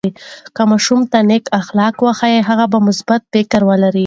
[0.55, 3.99] که ماشوم ته نیک اخلاق وښیو، نو هغه به مثبت فکر ولري.